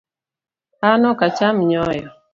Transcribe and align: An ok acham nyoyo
An 0.89 1.03
ok 1.11 1.19
acham 1.27 1.55
nyoyo 1.69 2.07